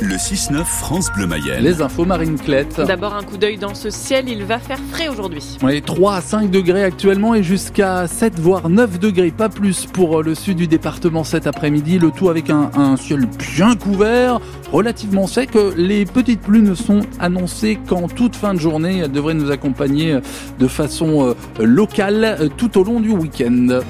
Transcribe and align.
Le 0.00 0.14
6-9 0.14 0.64
France 0.64 1.10
Bleu 1.12 1.26
Mayenne. 1.26 1.64
Les 1.64 1.82
infos 1.82 2.04
Marine 2.04 2.38
Clette. 2.38 2.80
D'abord 2.80 3.14
un 3.14 3.24
coup 3.24 3.36
d'œil 3.36 3.58
dans 3.58 3.74
ce 3.74 3.90
ciel, 3.90 4.28
il 4.28 4.44
va 4.44 4.60
faire 4.60 4.78
frais 4.92 5.08
aujourd'hui. 5.08 5.58
Oui, 5.60 5.82
3 5.82 6.14
à 6.14 6.20
5 6.20 6.50
degrés 6.52 6.84
actuellement 6.84 7.34
et 7.34 7.42
jusqu'à 7.42 8.06
7 8.06 8.38
voire 8.38 8.68
9 8.68 9.00
degrés, 9.00 9.32
pas 9.32 9.48
plus 9.48 9.86
pour 9.86 10.22
le 10.22 10.36
sud 10.36 10.58
du 10.58 10.68
département 10.68 11.24
cet 11.24 11.48
après-midi. 11.48 11.98
Le 11.98 12.12
tout 12.12 12.28
avec 12.28 12.48
un, 12.48 12.70
un 12.76 12.96
ciel 12.96 13.26
bien 13.26 13.74
couvert, 13.74 14.40
relativement 14.70 15.26
sec. 15.26 15.50
Les 15.76 16.04
petites 16.04 16.42
pluies 16.42 16.62
ne 16.62 16.76
sont 16.76 17.00
annoncées 17.18 17.76
qu'en 17.88 18.06
toute 18.06 18.36
fin 18.36 18.54
de 18.54 18.60
journée. 18.60 18.98
Elles 18.98 19.10
devraient 19.10 19.34
nous 19.34 19.50
accompagner 19.50 20.16
de 20.60 20.68
façon 20.68 21.26
euh, 21.26 21.64
locale 21.64 22.50
tout 22.56 22.78
au 22.78 22.84
long 22.84 23.00
du 23.00 23.10
week-end. 23.10 23.80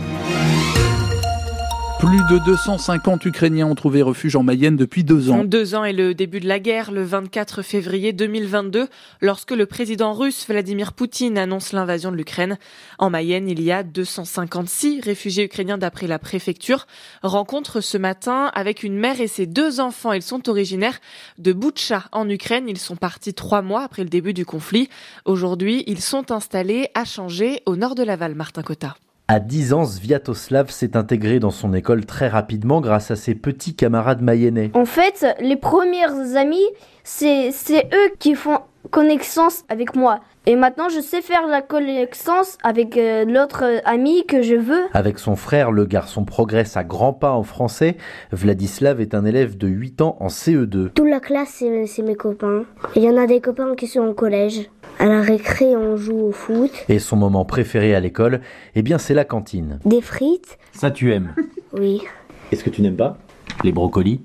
Plus 1.99 2.23
de 2.31 2.39
250 2.39 3.25
Ukrainiens 3.25 3.67
ont 3.67 3.75
trouvé 3.75 4.03
refuge 4.03 4.37
en 4.37 4.45
Mayenne 4.45 4.77
depuis 4.77 5.03
deux 5.03 5.31
ans. 5.31 5.43
Deux 5.43 5.75
ans 5.75 5.83
et 5.83 5.93
le 5.93 6.15
début 6.15 6.39
de 6.39 6.47
la 6.47 6.61
guerre, 6.61 6.93
le 6.93 7.03
24 7.03 7.63
février 7.63 8.13
2022, 8.13 8.87
lorsque 9.21 9.51
le 9.51 9.67
président 9.67 10.13
russe 10.13 10.47
Vladimir 10.47 10.93
Poutine 10.93 11.37
annonce 11.37 11.73
l'invasion 11.73 12.13
de 12.13 12.17
l'Ukraine. 12.17 12.57
En 13.01 13.11
Mayenne, 13.11 13.49
il 13.49 13.61
y 13.61 13.73
a 13.73 13.83
256 13.83 15.01
réfugiés 15.01 15.47
ukrainiens 15.47 15.77
d'après 15.77 16.07
la 16.07 16.21
préfecture. 16.21 16.87
Rencontre 17.25 17.81
ce 17.81 17.99
matin 17.99 18.53
avec 18.55 18.85
une 18.85 18.97
mère 18.97 19.21
et 19.21 19.27
ses 19.27 19.47
deux 19.47 19.81
enfants. 19.81 20.13
Ils 20.13 20.23
sont 20.23 20.49
originaires 20.49 21.01
de 21.39 21.53
Boutcha 21.53 22.05
en 22.13 22.29
Ukraine. 22.31 22.69
Ils 22.69 22.79
sont 22.79 22.97
partis 22.97 23.35
trois 23.35 23.61
mois 23.61 23.83
après 23.83 24.05
le 24.05 24.09
début 24.09 24.35
du 24.35 24.47
conflit. 24.47 24.89
Aujourd'hui, 25.25 25.83
ils 25.89 26.01
sont 26.01 26.31
installés 26.31 26.91
à 26.95 27.05
Changer, 27.05 27.61
au 27.67 27.75
nord 27.75 27.97
de 27.97 28.05
Laval, 28.05 28.37
Martin 28.37 28.63
Cotta. 28.63 28.95
À 29.31 29.41
10 29.41 29.75
ans, 29.75 29.85
Sviatoslav 29.85 30.71
s'est 30.71 30.97
intégré 30.97 31.39
dans 31.39 31.51
son 31.51 31.75
école 31.75 32.07
très 32.07 32.29
rapidement 32.29 32.81
grâce 32.81 33.11
à 33.11 33.17
ses 33.17 33.35
petits 33.35 33.75
camarades 33.75 34.23
mayennais. 34.23 34.71
En 34.73 34.87
fait, 34.87 35.27
les 35.39 35.57
premières 35.57 36.35
amis, 36.35 36.65
c'est 37.05 37.51
eux 37.93 38.15
qui 38.19 38.35
font 38.35 38.61
connaissance 38.91 39.65
avec 39.69 39.95
moi. 39.95 40.21
Et 40.47 40.57
maintenant, 40.57 40.89
je 40.89 41.01
sais 41.01 41.21
faire 41.21 41.47
la 41.47 41.61
connaissance 41.61 42.57
avec 42.65 42.97
euh, 42.97 43.27
l'autre 43.27 43.83
ami 43.85 44.25
que 44.25 44.41
je 44.41 44.55
veux. 44.55 44.85
Avec 44.95 45.19
son 45.19 45.37
frère, 45.37 45.73
le 45.73 45.85
garçon 45.85 46.25
progresse 46.25 46.79
à 46.79 46.85
grands 46.85 47.13
pas 47.13 47.33
en 47.33 47.43
français. 47.43 47.99
Vladislav 48.33 48.99
est 49.03 49.15
un 49.15 49.27
élève 49.27 49.59
de 49.59 49.69
8 49.69 50.01
ans 50.01 50.17
en 50.21 50.29
CE2. 50.29 50.93
Toute 50.95 51.07
la 51.07 51.21
classe, 51.21 51.63
c'est 51.87 52.03
mes 52.03 52.15
copains. 52.15 52.65
Il 52.97 53.03
y 53.03 53.11
en 53.11 53.19
a 53.19 53.27
des 53.27 53.43
copains 53.43 53.75
qui 53.75 53.89
sont 53.89 54.07
au 54.07 54.15
collège. 54.15 54.71
À 55.01 55.07
la 55.07 55.21
récré, 55.21 55.77
on 55.77 55.97
joue 55.97 56.19
au 56.19 56.33
foot. 56.33 56.73
Et 56.89 56.99
son 56.99 57.15
moment 57.15 57.45
préféré 57.45 57.95
à 57.95 58.01
l'école, 58.01 58.41
eh 58.75 58.83
bien, 58.83 58.99
c'est 58.99 59.15
la 59.15 59.25
cantine. 59.25 59.79
Des 59.85 60.01
frites. 60.01 60.59
Ça, 60.73 60.91
tu 60.91 61.13
aimes 61.13 61.35
Oui. 61.73 62.03
Est-ce 62.51 62.65
que 62.65 62.71
tu 62.71 62.83
n'aimes 62.83 62.97
pas 62.97 63.17
Les 63.63 63.71
brocolis? 63.71 64.23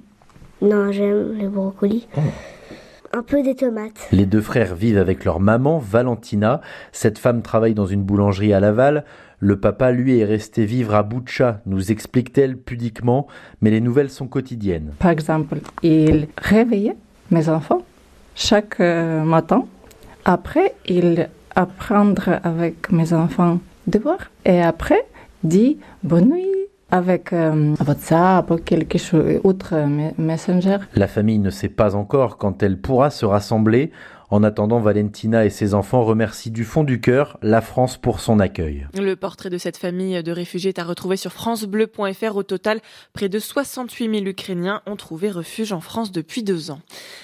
Non, 0.64 0.92
j'aime 0.92 1.38
les 1.38 1.48
brocolis. 1.48 2.08
Oh. 2.18 2.22
Un 3.16 3.22
peu 3.22 3.44
des 3.44 3.54
tomates. 3.54 4.08
Les 4.12 4.26
deux 4.26 4.42
frères 4.42 4.74
vivent 4.74 4.98
avec 4.98 5.26
leur 5.26 5.40
maman, 5.40 5.78
Valentina. 5.78 6.62
Cette 6.92 7.20
femme 7.20 7.44
travaille 7.44 7.76
dans 7.76 7.86
une 7.86 8.02
boulangerie 8.02 8.54
à 8.54 8.60
Laval. 8.60 9.06
Le 9.38 9.60
papa, 9.60 9.92
lui, 9.92 10.18
est 10.18 10.26
resté 10.26 10.66
vivre 10.66 10.96
à 10.96 11.04
Boutcha, 11.04 11.62
nous 11.68 11.92
explique-t-elle 11.92 12.58
pudiquement, 12.58 13.28
mais 13.62 13.70
les 13.70 13.82
nouvelles 13.82 14.10
sont 14.10 14.26
quotidiennes. 14.26 14.94
Par 14.98 15.12
exemple, 15.12 15.58
il 15.84 16.30
réveillait 16.38 16.96
mes 17.30 17.50
enfants 17.50 17.84
chaque 18.36 18.80
euh, 18.80 19.22
matin 19.22 19.66
après, 20.26 20.76
il 20.88 21.30
apprendre 21.56 22.40
avec 22.44 22.92
mes 22.92 23.14
enfants 23.14 23.60
devoir. 23.88 24.18
Et 24.46 24.62
après, 24.62 25.06
dit 25.44 25.78
bonne 26.04 26.30
nuit 26.30 26.50
avec 26.92 27.34
euh, 27.34 27.76
WhatsApp 27.88 28.50
ou 28.52 28.58
quelque 28.58 28.98
chose 28.98 29.40
autre 29.44 29.74
messenger. 30.18 30.78
La 30.96 31.08
famille 31.08 31.40
ne 31.40 31.50
sait 31.50 31.70
pas 31.70 31.96
encore 31.96 32.38
quand 32.38 32.62
elle 32.62 32.78
pourra 32.78 33.10
se 33.10 33.26
rassembler. 33.26 33.92
En 34.30 34.44
attendant, 34.44 34.80
Valentina 34.80 35.46
et 35.46 35.50
ses 35.50 35.74
enfants 35.74 36.04
remercient 36.04 36.52
du 36.52 36.64
fond 36.64 36.84
du 36.84 37.00
cœur 37.00 37.38
la 37.42 37.62
France 37.62 37.98
pour 37.98 38.20
son 38.20 38.40
accueil. 38.40 38.88
Le 38.96 39.16
portrait 39.16 39.50
de 39.50 39.58
cette 39.58 39.78
famille 39.78 40.22
de 40.24 40.32
réfugiés 40.32 40.70
est 40.70 40.80
à 40.80 40.84
retrouver 40.84 41.18
sur 41.18 41.32
francebleu.fr. 41.32 42.36
Au 42.36 42.44
total, 42.44 42.80
près 43.14 43.30
de 43.30 43.40
68 43.40 44.20
000 44.20 44.26
Ukrainiens 44.26 44.82
ont 44.86 44.96
trouvé 44.96 45.30
refuge 45.30 45.72
en 45.72 45.82
France 45.82 46.12
depuis 46.12 46.44
deux 46.44 46.72
ans. 46.72 46.80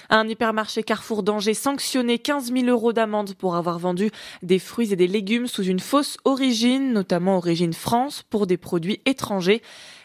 Un 0.09 0.27
hypermarché 0.27 0.83
Carrefour 0.83 1.23
d'Angers 1.23 1.53
sanctionné 1.53 2.19
15 2.19 2.51
000 2.53 2.65
euros 2.67 2.93
d'amende 2.93 3.33
pour 3.35 3.55
avoir 3.55 3.79
vendu 3.79 4.11
des 4.43 4.59
fruits 4.59 4.93
et 4.93 4.95
des 4.95 5.07
légumes 5.07 5.47
sous 5.47 5.63
une 5.63 5.79
fausse 5.79 6.17
origine, 6.25 6.93
notamment 6.93 7.37
origine 7.37 7.73
France, 7.73 8.23
pour 8.29 8.47
des 8.47 8.57
produits 8.57 9.01
étrangers. 9.05 9.61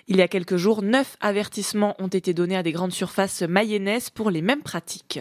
Il 0.06 0.18
y 0.18 0.22
a 0.22 0.28
quelques 0.28 0.56
jours, 0.56 0.82
neuf 0.82 1.16
avertissements 1.22 1.94
ont 1.98 2.08
été 2.08 2.34
donnés 2.34 2.58
à 2.58 2.62
des 2.62 2.72
grandes 2.72 2.92
surfaces 2.92 3.40
mayonnaises 3.40 4.10
pour 4.10 4.30
les 4.30 4.42
mêmes 4.42 4.62
pratiques. 4.62 5.20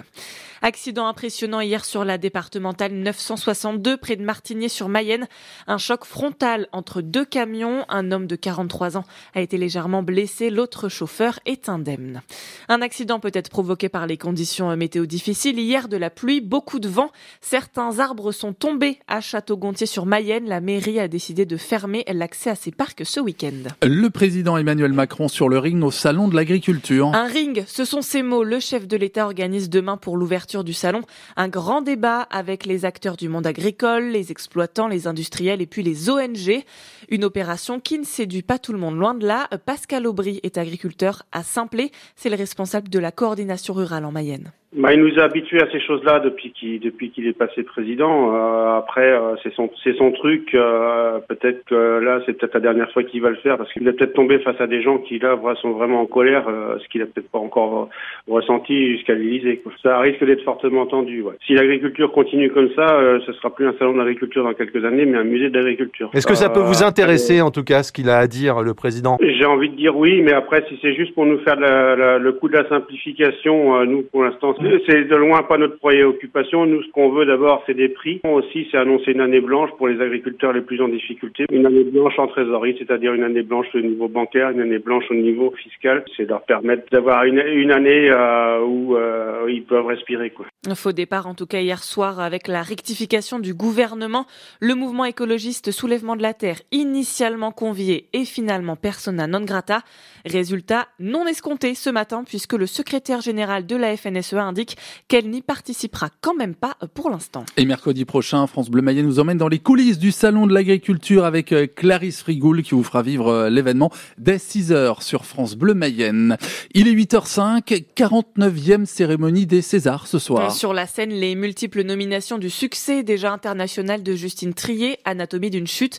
Accident 0.62 1.08
impressionnant 1.08 1.60
hier 1.60 1.84
sur 1.84 2.06
la 2.06 2.18
départementale 2.18 2.94
962 2.94 3.98
près 3.98 4.16
de 4.16 4.24
Martigny-sur-Mayenne. 4.24 5.28
Un 5.68 5.78
choc 5.78 6.06
frontal 6.06 6.68
entre 6.72 7.02
deux 7.02 7.26
camions. 7.26 7.86
Un 7.90 8.14
homme 8.14 8.28
de 8.28 8.38
43 8.38 8.96
ans 8.96 9.04
a 9.36 9.42
été 9.42 9.58
légèrement 9.58 10.04
blessé. 10.04 10.50
L'autre 10.50 10.88
chauffeur 10.88 11.40
est 11.46 11.68
indemne. 11.68 12.22
Un 12.70 12.82
accident 12.82 13.20
peut 13.20 13.32
être 13.34 13.50
provoqué 13.50 13.90
par 13.90 14.08
les 14.08 14.18
conditions 14.18 14.74
météo 14.78 15.06
difficiles. 15.06 15.60
Hier, 15.60 15.90
de 15.90 15.98
la 15.98 16.10
pluie, 16.10 16.40
beaucoup 16.40 16.80
de 16.80 16.88
vent. 16.88 17.12
Certains 17.42 18.00
arbres 18.00 18.32
sont 18.32 18.54
tombés 18.54 19.00
à 19.10 19.20
Château-Gontier-sur-Mayenne. 19.20 20.48
La 20.48 20.62
mairie 20.62 21.00
a 21.02 21.10
décidé 21.10 21.46
de 21.46 21.58
fermer 21.58 22.06
l'accès 22.08 22.52
à 22.52 22.56
ces 22.56 22.72
parcs 22.72 23.06
ce 23.06 23.20
week-end. 23.20 23.64
Le 23.82 24.08
président 24.10 24.56
Emmanuel 24.56 24.73
Macron 24.76 25.28
sur 25.28 25.50
le 25.50 25.60
ring 25.60 25.84
au 25.84 25.92
Salon 25.92 26.28
de 26.28 26.36
l'Agriculture. 26.36 27.12
Un 27.14 27.26
ring, 27.26 27.64
ce 27.68 27.86
sont 27.86 28.02
ces 28.02 28.24
mots. 28.24 28.44
Le 28.44 28.60
chef 28.60 28.88
de 28.88 28.98
l'État 28.98 29.26
organise 29.26 29.70
demain 29.70 29.98
pour 29.98 30.18
l'ouverture 30.18 30.64
du 30.64 30.74
salon 30.74 31.02
un 31.36 31.48
grand 31.48 31.82
débat 31.82 32.22
avec 32.22 32.66
les 32.66 32.86
acteurs 32.86 33.16
du 33.16 33.30
monde 33.30 33.46
agricole, 33.46 34.06
les 34.06 34.32
exploitants, 34.32 34.88
les 34.88 35.08
industriels 35.08 35.62
et 35.62 35.68
puis 35.68 35.84
les 35.84 36.10
ONG. 36.10 36.64
Une 37.10 37.24
opération 37.24 37.80
qui 37.80 38.00
ne 38.00 38.04
séduit 38.04 38.42
pas 38.42 38.60
tout 38.60 38.74
le 38.74 38.80
monde. 38.80 38.98
Loin 38.98 39.14
de 39.14 39.28
là, 39.28 39.48
Pascal 39.66 40.08
Aubry 40.08 40.40
est 40.44 40.58
agriculteur 40.58 41.24
à 41.32 41.44
Saint-Plé. 41.44 41.92
C'est 42.16 42.30
le 42.30 42.36
responsable 42.36 42.90
de 42.90 43.00
la 43.00 43.12
coordination 43.12 43.74
rurale 43.74 44.06
en 44.06 44.12
Mayenne. 44.12 44.52
Bah, 44.76 44.92
il 44.92 45.02
nous 45.02 45.20
a 45.20 45.24
habitués 45.24 45.62
à 45.62 45.70
ces 45.72 45.80
choses-là 45.80 46.20
depuis 46.20 46.52
qu'il 46.52 46.80
depuis 46.80 47.12
qu'il 47.12 47.28
est 47.28 47.38
passé 47.38 47.62
président. 47.62 48.34
Euh, 48.34 48.78
après, 48.78 49.12
euh, 49.12 49.36
c'est 49.44 49.54
son 49.54 49.70
c'est 49.84 49.96
son 49.98 50.12
truc. 50.12 50.56
Euh, 50.56 51.20
peut-être 51.28 51.64
que 51.66 52.00
là, 52.00 52.22
c'est 52.26 52.34
peut-être 52.34 52.56
la 52.56 52.60
dernière 52.60 52.92
fois 52.92 53.04
qu'il 53.04 53.22
va 53.22 53.30
le 53.30 53.36
faire 53.36 53.58
parce 53.58 53.72
qu'il 53.72 53.88
est 53.88 53.94
peut-être 53.94 54.14
tombé 54.14 54.40
face 54.40 54.60
à 54.60 54.66
des 54.66 54.82
gens 54.82 54.98
qui 54.98 55.20
là 55.20 55.38
sont 55.62 55.72
vraiment 55.72 56.02
en 56.02 56.08
colère, 56.08 56.46
ce 56.82 56.88
qu'il 56.88 57.04
a 57.04 57.06
peut-être 57.06 57.30
pas 57.30 57.38
encore 57.38 57.90
ressenti 58.28 58.94
jusqu'à 58.94 59.14
l'Élysée. 59.14 59.62
Ça 59.84 60.00
risque 60.00 60.26
d'être 60.26 60.44
fortement 60.44 60.88
tendu. 60.88 61.22
Ouais. 61.22 61.34
Si 61.46 61.54
l'agriculture 61.54 62.12
continue 62.12 62.50
comme 62.50 62.70
ça, 62.76 62.88
ce 63.28 63.34
sera 63.34 63.54
plus 63.54 63.68
un 63.68 63.76
salon 63.78 63.96
d'agriculture 63.96 64.44
dans 64.44 64.54
quelques 64.54 64.84
années, 64.84 65.06
mais 65.06 65.20
un 65.20 65.24
musée 65.24 65.52
d'agriculture. 65.52 66.10
Est-ce 66.14 66.26
que 66.26 66.34
ça 66.34 66.50
peut 66.50 66.62
vous 66.62 66.84
intéresser 66.84 67.42
en 67.42 67.52
tout 67.52 67.64
cas 67.64 67.84
ce 67.84 67.92
qu'il 67.92 68.10
a 68.10 68.18
à 68.18 68.26
dire 68.26 68.62
le 68.64 68.74
président? 68.74 69.18
J'ai 69.22 69.46
envie 69.46 69.70
de 69.70 69.76
dire 69.76 69.96
oui, 69.96 70.22
mais 70.24 70.34
après, 70.34 70.66
si 70.68 70.80
c'est 70.82 70.96
juste 70.96 71.14
pour 71.14 71.28
nous 71.28 71.38
faire 71.40 71.58
le 71.60 72.32
coup 72.32 72.50
de 72.50 72.54
la 72.56 72.68
simplification, 72.68 73.86
nous 73.86 74.02
pour 74.02 74.24
l'instant 74.24 74.56
c'est 74.88 75.06
de 75.06 75.16
loin 75.16 75.44
pas 75.44 75.58
notre 75.58 75.80
préoccupation. 75.80 76.66
Nous, 76.66 76.84
ce 76.84 76.92
qu'on 76.92 77.10
veut 77.10 77.26
d'abord, 77.26 77.64
c'est 77.66 77.74
des 77.74 77.90
prix. 77.90 78.22
Aussi, 78.24 78.68
c'est 78.72 78.78
annoncer 78.78 79.12
une 79.12 79.22
année 79.22 79.42
blanche 79.42 79.70
pour 79.78 79.88
les 79.88 80.02
agriculteurs 80.02 80.54
les 80.54 80.62
plus 80.62 80.82
en 80.82 80.88
difficulté. 80.88 81.46
Une 81.52 81.66
année 81.66 81.84
blanche 81.84 82.18
en 82.18 82.28
trésorerie, 82.28 82.76
c'est-à-dire 82.78 83.14
une 83.14 83.24
année 83.24 83.44
blanche 83.44 83.68
au 83.74 83.82
niveau 83.82 84.08
bancaire, 84.08 84.50
une 84.50 84.62
année 84.62 84.80
blanche 84.80 85.06
au 85.10 85.16
niveau 85.16 85.52
fiscal. 85.52 86.04
C'est 86.16 86.30
leur 86.30 86.44
permettre 86.44 86.84
d'avoir 86.92 87.24
une, 87.26 87.40
une, 87.40 87.72
année 87.72 88.10
euh, 88.10 88.62
où 88.62 88.96
euh, 88.96 89.46
ils 89.50 89.64
peuvent 89.64 89.86
respirer. 89.86 90.30
Quoi. 90.30 90.46
Faux 90.76 90.94
départ, 90.94 91.28
en 91.28 91.34
tout 91.36 91.46
cas 91.46 91.60
hier 91.60 91.84
soir, 91.84 92.22
avec 92.22 92.48
la 92.48 92.64
rectification 92.64 93.38
du 93.38 93.54
gouvernement. 93.54 94.26
Le 94.62 94.76
mouvement 94.76 95.04
écologiste 95.04 95.72
Soulèvement 95.72 96.16
de 96.16 96.22
la 96.22 96.34
Terre, 96.34 96.62
initialement 96.72 97.52
convié 97.52 98.08
et 98.14 98.24
finalement 98.24 98.78
persona 98.78 99.28
non 99.28 99.42
grata. 99.42 99.82
Résultat 100.26 100.88
non 101.00 101.28
escompté 101.28 101.76
ce 101.76 101.90
matin, 101.90 102.24
puisque 102.26 102.54
le 102.54 102.66
secrétaire 102.66 103.20
général 103.20 103.66
de 103.66 103.76
la 103.76 103.96
FNSEA 103.98 104.42
indique 104.42 104.78
qu'elle 105.10 105.30
n'y 105.30 105.42
participera 105.42 106.10
quand 106.22 106.34
même 106.34 106.56
pas 106.56 106.78
pour 106.94 107.10
l'instant. 107.10 107.44
Et 107.58 107.66
mercredi 107.66 108.06
prochain, 108.06 108.48
France 108.48 108.70
Bleu 108.70 108.82
Mayenne 108.82 109.06
nous 109.06 109.20
emmène 109.20 109.38
dans 109.38 109.50
les 109.50 109.60
coulisses 109.60 110.00
du 110.00 110.14
Salon 110.14 110.48
de 110.48 110.54
l'Agriculture 110.54 111.26
avec 111.26 111.52
euh, 111.52 111.68
Clarisse 111.68 112.22
Frigoul 112.22 112.64
qui 112.64 112.74
vous 112.74 112.84
fera 112.84 113.02
vivre 113.02 113.28
euh, 113.28 113.50
l'événement 113.50 113.92
dès 114.18 114.38
6h 114.38 115.04
sur 115.04 115.26
France 115.26 115.56
Bleu 115.56 115.74
Mayenne. 115.74 116.38
Il 116.74 116.88
est 116.88 116.94
8h05, 116.94 117.84
49e 117.98 118.86
cérémonie 118.86 119.46
des 119.46 119.62
Césars 119.62 120.08
ce 120.08 120.20
soir. 120.20 120.53
Sur 120.54 120.74
la 120.74 120.86
scène, 120.86 121.10
les 121.10 121.36
multiples 121.36 121.84
nominations 121.84 122.38
du 122.38 122.50
succès 122.50 123.04
déjà 123.04 123.32
international 123.32 124.04
de 124.04 124.14
Justine 124.14 124.54
Trier, 124.54 125.00
Anatomie 125.04 125.50
d'une 125.50 125.68
chute, 125.68 125.98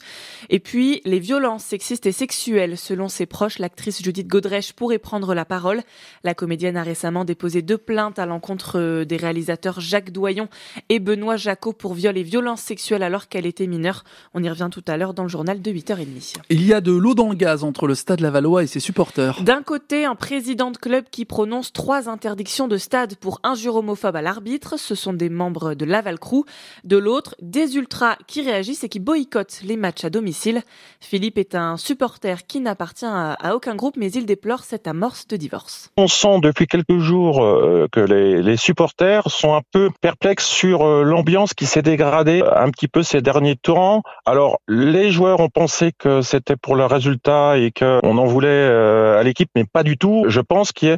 et 0.49 0.61
puis 0.61 1.01
les 1.05 1.19
violences 1.19 1.65
sexistes 1.65 2.07
et 2.07 2.13
sexuelles. 2.13 2.79
Selon 2.79 3.09
ses 3.09 3.27
proches, 3.27 3.59
l'actrice 3.59 4.03
Judith 4.03 4.29
Godrèche 4.29 4.73
pourrait 4.73 4.99
prendre 4.99 5.35
la 5.35 5.45
parole. 5.45 5.83
La 6.23 6.35
comédienne 6.35 6.77
a 6.77 6.83
récemment 6.83 7.25
déposé 7.25 7.63
deux 7.63 7.79
plaintes 7.79 8.19
à 8.19 8.27
l'encontre 8.27 9.05
des 9.05 9.17
réalisateurs 9.17 9.81
Jacques 9.81 10.13
Doyon 10.13 10.49
et 10.89 11.01
Benoît 11.01 11.37
Jacot 11.37 11.73
pour 11.73 11.95
viol 11.95 12.17
et 12.17 12.23
violences 12.23 12.63
sexuelles 12.63 13.03
alors 13.03 13.29
qu'elle 13.29 13.47
était 13.47 13.67
mineure. 13.67 14.05
On 14.35 14.43
y 14.43 14.49
revient 14.49 14.69
tout 14.71 14.85
à 14.87 14.97
l'heure 14.97 15.15
dans 15.15 15.25
le 15.25 15.29
journal 15.29 15.61
de 15.61 15.71
8h30. 15.73 16.37
Il 16.51 16.65
y 16.65 16.73
a 16.73 16.81
de 16.81 16.93
l'eau 16.93 17.15
dans 17.15 17.29
le 17.29 17.35
gaz 17.35 17.65
entre 17.65 17.87
le 17.87 17.95
stade 17.95 18.21
Lavallois 18.21 18.63
et 18.63 18.67
ses 18.67 18.81
supporters. 18.81 19.43
D'un 19.43 19.63
côté, 19.63 20.05
un 20.05 20.15
président 20.15 20.71
de 20.71 20.77
club 20.77 21.05
qui 21.11 21.25
prononce 21.25 21.73
trois 21.73 22.09
interdictions 22.09 22.69
de 22.69 22.77
stade 22.77 23.17
pour 23.17 23.41
injure 23.43 23.77
homophobe 23.77 24.17
à 24.17 24.23
l'arbitre. 24.23 24.44
Ce 24.77 24.95
sont 24.95 25.13
des 25.13 25.29
membres 25.29 25.75
de 25.75 25.85
Laval 25.85 26.19
Crew. 26.19 26.45
De 26.85 26.97
l'autre, 26.97 27.35
des 27.41 27.77
ultras 27.77 28.17
qui 28.27 28.43
réagissent 28.43 28.85
et 28.85 28.89
qui 28.89 29.01
boycottent 29.01 29.61
les 29.65 29.77
matchs 29.77 30.05
à 30.05 30.11
domicile. 30.11 30.63
Philippe 31.01 31.39
est 31.39 31.55
un 31.55 31.77
supporter 31.77 32.47
qui 32.47 32.61
n'appartient 32.61 33.07
à, 33.07 33.55
aucun 33.55 33.75
groupe, 33.75 33.97
mais 33.97 34.11
il 34.11 34.27
déplore 34.27 34.65
cette 34.65 34.87
amorce 34.87 35.27
de 35.29 35.37
divorce. 35.37 35.91
On 35.97 36.09
sent 36.09 36.41
depuis 36.43 36.67
quelques 36.67 36.99
jours 36.99 37.43
euh, 37.43 37.87
que 37.91 38.01
les, 38.01 38.43
les 38.43 38.57
supporters 38.57 39.31
sont 39.31 39.55
un 39.55 39.63
peu 39.73 39.91
perplexes 40.01 40.47
sur 40.47 40.83
euh, 40.83 41.03
l'ambiance 41.03 41.55
qui 41.55 41.67
s'est 41.67 41.83
dégradée 41.83 42.43
un 42.55 42.71
petit 42.71 42.89
peu 42.89 43.03
ces 43.03 43.23
derniers 43.23 43.57
temps. 43.57 44.03
Alors, 44.27 44.59
les 44.69 45.11
joueurs 45.11 45.41
ont 45.41 45.49
pensé 45.49 45.93
que 45.99 46.23
c'était 46.23 46.57
pour 46.57 46.77
le 46.77 46.87
résultat 46.87 47.59
et 47.59 47.71
qu'on 47.71 48.19
en 48.19 48.25
voulait 48.25 48.49
euh, 48.49 49.19
à 49.19 49.23
l'équipe, 49.23 49.51
mais 49.55 49.65
pas 49.65 49.83
du 49.83 49.97
tout. 49.97 50.25
Je 50.29 50.41
pense 50.41 50.73
qu'il 50.73 50.97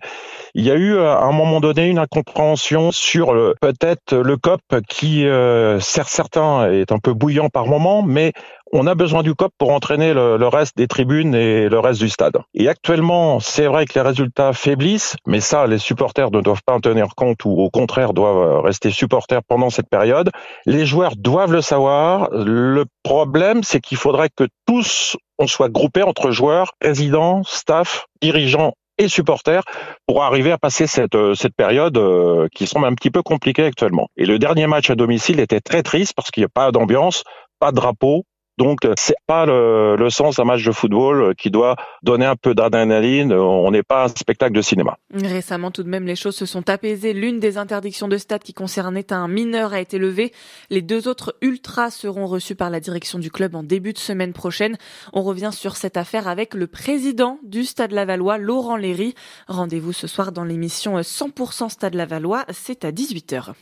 y, 0.55 0.71
a 0.71 0.75
eu 0.75 0.99
à 0.99 1.21
un 1.21 1.33
moment 1.33 1.61
donné 1.61 1.89
une 1.89 1.99
incompréhension 1.99 2.93
sur 2.93 3.36
peut-être 3.61 4.15
le 4.15 4.37
COP 4.37 4.61
qui, 4.89 5.27
euh, 5.27 5.81
certains, 5.81 6.71
est 6.71 6.93
un 6.93 6.99
peu 6.99 7.15
bouillant 7.15 7.49
par 7.49 7.67
moment, 7.67 8.03
mais 8.03 8.33
on 8.73 8.87
a 8.87 8.95
besoin 8.95 9.23
du 9.23 9.35
COP 9.35 9.53
pour 9.59 9.71
entraîner 9.71 10.13
le, 10.13 10.49
reste 10.49 10.77
des 10.77 10.89
tribunes 10.89 11.35
et 11.35 11.69
le 11.69 11.79
reste 11.79 12.01
du 12.01 12.09
stade. 12.09 12.39
Et 12.55 12.69
actuellement, 12.69 13.41
c'est 13.41 13.67
vrai 13.67 13.87
que 13.87 13.95
les 13.95 14.01
résultats 14.01 14.53
faiblissent, 14.53 15.17
mais 15.27 15.41
ça, 15.41 15.67
les 15.67 15.79
supporters 15.79 16.31
ne 16.31 16.41
doivent 16.41 16.63
pas 16.67 16.75
en 16.75 16.81
tenir 16.81 17.09
compte 17.17 17.45
ou 17.45 17.51
au 17.51 17.71
contraire 17.71 18.13
doivent 18.13 18.63
rester 18.63 18.91
supporters 18.91 19.43
pendant 19.47 19.71
cette 19.71 19.89
période. 19.89 20.31
Les 20.67 20.85
joueurs 20.85 21.15
doivent 21.17 21.53
le 21.53 21.63
savoir. 21.63 22.29
Le 22.33 22.85
problème, 23.03 23.63
c'est 23.63 23.81
qu'il 23.81 23.99
faudrait 23.99 24.31
que 24.35 24.49
tous 24.67 25.17
on 25.39 25.47
soit 25.47 25.69
groupés 25.69 26.03
entre 26.03 26.31
joueurs, 26.31 26.73
résidents, 26.81 27.43
staff, 27.45 28.07
dirigeants 28.23 28.73
et 28.99 29.09
supporters 29.09 29.63
pour 30.07 30.23
arriver 30.25 30.53
à 30.53 30.59
passer 30.59 30.87
cette, 30.87 31.17
cette 31.35 31.55
période 31.55 31.97
euh, 31.99 32.49
qui 32.55 32.67
semble 32.67 32.87
un 32.87 32.95
petit 32.95 33.11
peu 33.11 33.23
compliquée 33.23 33.65
actuellement. 33.65 34.09
Et 34.17 34.27
le 34.27 34.39
dernier 34.39 34.67
match 34.67 34.91
à 34.91 34.95
domicile 34.95 35.41
était 35.41 35.61
très 35.61 35.83
triste 35.83 36.15
parce 36.15 36.31
qu'il 36.31 36.43
n'y 36.43 36.47
a 36.47 36.51
pas 36.53 36.73
d'ambiance, 36.73 37.25
pas 37.59 37.71
de 37.71 37.77
drapeau, 37.77 38.25
donc 38.59 38.81
c'est 38.97 39.17
pas 39.27 39.45
le, 39.45 39.97
le, 39.97 40.11
sens 40.11 40.37
d'un 40.37 40.45
match 40.45 40.65
de 40.65 40.73
football 40.73 41.35
qui 41.35 41.51
doit 41.51 41.77
donner 42.03 42.25
un 42.25 42.37
peu 42.37 42.55
d'adrénaline. 42.55 43.33
On 43.33 43.71
n'est 43.71 43.83
pas 43.83 44.05
un 44.05 44.09
spectacle 44.09 44.55
de 44.55 44.63
cinéma. 44.63 44.99
Récemment, 45.13 45.71
tout 45.71 45.83
de 45.83 45.89
même, 45.89 46.07
les 46.07 46.17
choses 46.17 46.37
se 46.37 46.47
sont 46.47 46.69
apaisées. 46.71 47.13
L'une 47.13 47.39
des 47.39 47.59
interdictions 47.59 48.09
de 48.09 48.17
stade 48.17 48.43
qui 48.43 48.55
concernait 48.55 49.13
un 49.13 49.29
mineur 49.29 49.75
a 49.75 49.81
été 49.81 49.99
levée. 49.99 50.33
Les 50.71 50.81
deux 50.81 51.07
autres 51.07 51.37
ultras 51.43 51.91
seront 51.91 52.27
reçus 52.27 52.55
par 52.55 52.71
la 52.71 52.81
direction 52.81 53.19
du 53.19 53.31
club 53.31 53.55
en 53.55 53.63
début 53.63 53.93
de 53.93 53.99
semaine 53.99 54.33
prochaine. 54.33 54.79
On 55.13 55.23
revient 55.23 55.51
sur 55.53 55.77
cette 55.77 55.97
affaire 55.97 56.27
avec 56.27 56.55
le 56.55 56.67
président 56.67 57.39
du 57.43 57.65
Stade 57.65 57.93
Lavallois, 57.93 58.39
Laurent 58.39 58.77
Léry. 58.77 59.15
Rendez-vous 59.49 59.93
ce 59.93 60.07
soir 60.07 60.33
dans 60.33 60.45
l'émission 60.45 60.99
100% 60.99 61.69
Stade 61.69 61.95
Lavallois. 61.95 62.45
C'est 62.53 62.85
à 62.85 62.93
18h. 62.93 63.53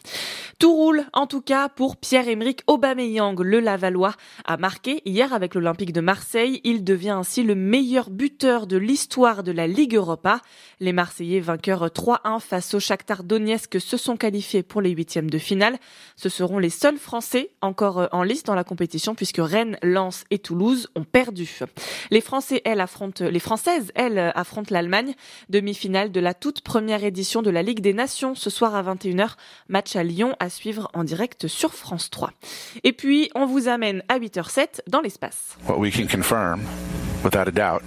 Tout 0.61 0.73
roule, 0.73 1.05
en 1.13 1.27
tout 1.27 1.41
cas, 1.41 1.69
pour 1.69 1.97
Pierre-Emerick 1.97 2.63
Aubameyang. 2.69 3.41
Le 3.41 3.59
Lavallois 3.59 4.15
a 4.45 4.57
marqué 4.57 4.84
hier 4.87 5.33
avec 5.33 5.55
l'Olympique 5.55 5.93
de 5.93 6.01
Marseille. 6.01 6.61
Il 6.65 6.85
devient 6.85 7.11
ainsi 7.11 7.43
le 7.43 7.55
meilleur 7.55 8.11
buteur 8.11 8.67
de 8.67 8.77
l'histoire 8.77 9.43
de 9.43 9.53
la 9.53 9.67
Ligue 9.67 9.95
Europa. 9.95 10.41
Les 10.81 10.93
Marseillais 10.93 11.41
vainqueurs 11.41 11.87
3-1 11.87 12.41
face 12.41 12.75
au 12.75 12.81
Shakhtar 12.81 13.25
Donetsk 13.25 13.81
se 13.81 13.97
sont 13.97 14.17
qualifiés 14.17 14.63
pour 14.63 14.83
les 14.83 14.91
huitièmes 14.91 15.31
de 15.31 15.39
finale. 15.39 15.79
Ce 16.17 16.29
seront 16.29 16.59
les 16.59 16.71
seuls 16.71 16.99
Français 16.99 17.51
encore 17.61 18.01
euh, 18.01 18.07
en 18.13 18.23
liste 18.23 18.47
dans 18.47 18.55
la 18.55 18.65
compétition 18.65 19.15
puisque 19.15 19.39
Rennes, 19.39 19.79
Lens 19.83 20.25
et 20.31 20.39
Toulouse 20.39 20.89
ont 20.95 21.05
perdu. 21.05 21.59
Les 22.11 22.21
Français, 22.21 22.61
elles, 22.65 22.81
affrontent, 22.81 23.25
les 23.25 23.39
Françaises, 23.39 23.91
elles, 23.95 24.33
affrontent 24.35 24.73
l'Allemagne. 24.73 25.15
Demi-finale 25.49 26.13
de 26.13 26.21
la 26.21 26.35
toute 26.35 26.61
première 26.61 27.05
édition 27.05 27.43
de 27.43 27.51
la 27.51 27.63
Ligue 27.63 27.81
des 27.81 27.95
Nations 27.95 28.35
ce 28.35 28.51
soir 28.51 28.75
à 28.75 28.83
21h. 28.83 29.31
Match 29.69 29.97
à 29.97 30.03
Lyon 30.03 30.37
à 30.41 30.51
suivre 30.51 30.91
en 30.95 31.05
direct 31.05 31.49
sur 31.49 31.75
France 31.75 32.11
3. 32.11 32.33
Et 32.83 32.93
puis, 32.93 33.31
on 33.35 33.47
vous 33.47 33.69
amène 33.69 34.03
à 34.09 34.19
8h07 34.19 34.74
dans 34.89 35.01
l'espace. 35.01 35.57
What 35.69 35.79
we 35.79 35.93
can 35.93 36.07
confirm, 36.07 36.61
without 37.25 37.49
a 37.49 37.53
doubt, 37.53 37.83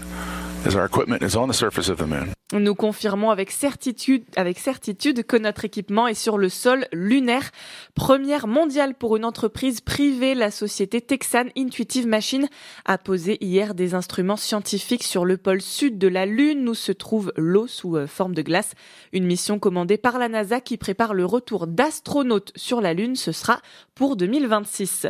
is 0.65 0.75
our 0.75 0.85
equipment 0.85 1.21
is 1.21 1.35
on 1.35 1.47
the 1.47 1.53
surface 1.53 1.89
of 1.89 1.97
the 1.97 2.07
moon. 2.07 2.33
Nous 2.53 2.75
confirmons 2.75 3.29
avec 3.29 3.51
certitude, 3.51 4.23
avec 4.37 4.57
certitude 4.57 5.25
que 5.25 5.35
notre 5.35 5.65
équipement 5.65 6.07
est 6.07 6.13
sur 6.13 6.37
le 6.37 6.47
sol 6.47 6.87
lunaire. 6.93 7.51
Première 7.93 8.47
mondiale 8.47 8.95
pour 8.95 9.17
une 9.17 9.25
entreprise 9.25 9.81
privée, 9.81 10.33
la 10.33 10.49
société 10.49 11.01
Texan 11.01 11.47
Intuitive 11.57 12.07
Machine 12.07 12.47
a 12.85 12.97
posé 12.97 13.37
hier 13.41 13.75
des 13.75 13.95
instruments 13.95 14.37
scientifiques 14.37 15.03
sur 15.03 15.25
le 15.25 15.35
pôle 15.35 15.61
sud 15.61 15.97
de 15.97 16.07
la 16.07 16.25
Lune 16.25 16.69
où 16.69 16.73
se 16.73 16.93
trouve 16.93 17.33
l'eau 17.35 17.67
sous 17.67 17.97
euh, 17.97 18.07
forme 18.07 18.33
de 18.33 18.41
glace. 18.41 18.75
Une 19.11 19.25
mission 19.25 19.59
commandée 19.59 19.97
par 19.97 20.17
la 20.17 20.29
NASA 20.29 20.61
qui 20.61 20.77
prépare 20.77 21.13
le 21.13 21.25
retour 21.25 21.67
d'astronautes 21.67 22.53
sur 22.55 22.79
la 22.79 22.93
Lune. 22.93 23.17
Ce 23.17 23.33
sera 23.33 23.59
pour 23.93 24.15
2026. 24.15 25.05